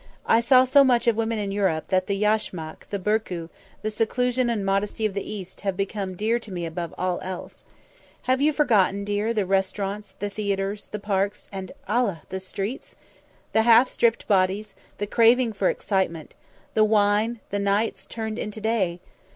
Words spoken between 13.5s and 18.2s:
The half stripped bodies, the craving for excitement, the wine, the nights